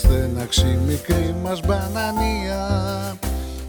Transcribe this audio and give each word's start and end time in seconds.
φτιάξει 0.00 0.78
μικρή 0.86 1.34
μας 1.42 1.60
μπανανία. 1.60 3.16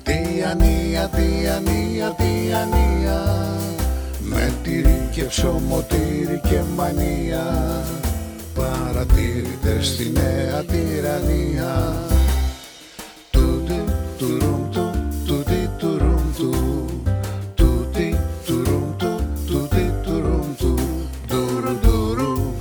Τι 0.03 0.43
ανία, 0.49 1.09
τι 1.09 1.47
ανία, 1.47 2.15
τι 2.17 2.53
ανία. 2.53 3.21
Με 4.19 4.53
τυρί 4.63 5.09
και 5.11 5.23
ψωμοτήρι 5.23 6.41
και 6.43 6.61
μανία. 6.75 7.45
Παρατήρητες 8.55 9.87
στη 9.87 10.11
νέα 10.13 10.63
τυραννία. 10.63 11.93
Τούτι, 13.31 13.83
τουρούμ, 14.17 14.69
του, 14.69 14.91
τούτι, 15.25 15.69
τουρούμ, 15.77 16.33
του. 16.37 16.53
Τούτι, 17.55 18.19
τουρούμ, 18.45 18.95
του, 18.97 19.15
τούτι, 19.47 19.93
τουρούμ, 20.03 20.55
του. 20.57 20.75
Ντουρου, 21.27 21.79
ντουρου, 21.79 22.53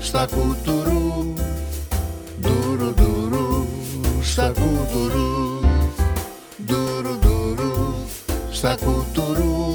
στα 0.00 0.26
κουτουρού 0.26 1.34
Ντουρου, 2.74 2.94
ντουρου, 2.94 3.66
στα 4.22 4.48
κουτουρού. 4.48 5.60
Ντουρου, 6.66 7.18
ντουρου, 7.18 7.94
στα 8.50 8.76
κουτουρού 8.76 9.73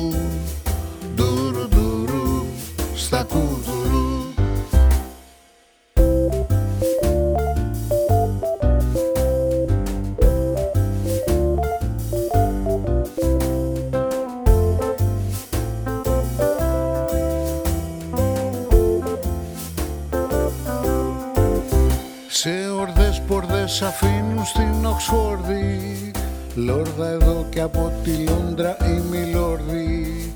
ορδές 23.70 23.80
πορδές 23.80 23.81
αφήνουν 23.81 24.45
στην 24.45 24.86
Οξφόρδη 24.86 26.12
Λόρδα 26.56 27.09
εδώ 27.09 27.45
και 27.50 27.62
από 27.62 27.92
τη 28.03 28.11
Λόντρα 28.11 28.78
οι 28.81 29.02
Μιλόρδοι. 29.11 30.34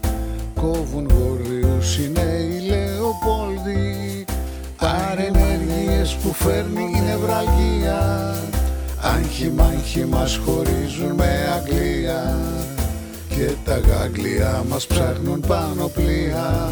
Κόβουν 0.56 1.10
γόρδιους 1.14 1.98
οι 1.98 2.12
νέοι 2.14 2.60
Λεοπόλδοι 2.68 4.26
Παρενέργειες 4.78 6.14
που 6.14 6.34
φέρνει 6.34 6.84
η 6.84 7.02
νευραλγία. 7.02 8.36
Άγχημα, 9.02 9.64
άγχη 9.64 10.06
μας 10.06 10.40
χωρίζουν 10.46 11.12
με 11.16 11.50
Αγγλία 11.56 12.38
Και 13.30 13.52
τα 13.66 13.78
γάγλια 13.78 14.64
μας 14.70 14.88
ψάχνουν 14.88 15.40
πάνω 15.48 15.88
πλοία 15.88 16.72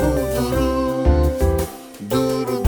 kudurur 0.00 1.68
Durur 2.10 2.59